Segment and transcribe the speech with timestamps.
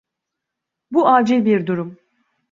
[0.91, 1.97] Bu acil bir durum.